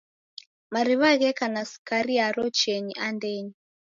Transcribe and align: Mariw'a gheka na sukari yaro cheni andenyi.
Mariw'a 0.73 1.09
gheka 1.19 1.45
na 1.53 1.61
sukari 1.71 2.13
yaro 2.19 2.43
cheni 2.59 2.93
andenyi. 3.07 3.55